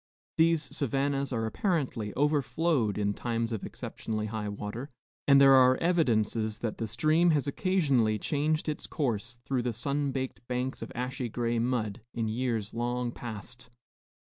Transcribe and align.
These 0.37 0.63
savannas 0.75 1.31
are 1.31 1.45
apparently 1.45 2.11
overflowed 2.15 2.97
in 2.97 3.13
times 3.13 3.51
of 3.51 3.63
exceptionally 3.63 4.25
high 4.25 4.49
water; 4.49 4.89
and 5.27 5.39
there 5.39 5.53
are 5.53 5.77
evidences 5.77 6.57
that 6.57 6.79
the 6.79 6.87
stream 6.87 7.29
has 7.29 7.45
occasionally 7.45 8.17
changed 8.17 8.67
its 8.67 8.87
course, 8.87 9.37
through 9.45 9.61
the 9.61 9.73
sunbaked 9.73 10.39
banks 10.47 10.81
of 10.81 10.91
ashy 10.95 11.29
gray 11.29 11.59
mud, 11.59 12.01
in 12.15 12.27
years 12.27 12.73
long 12.73 13.11
past. 13.11 13.69